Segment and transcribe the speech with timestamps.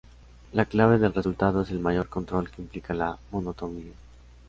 [0.53, 3.93] La clave del resultado es el mayor control que implica la monotonía.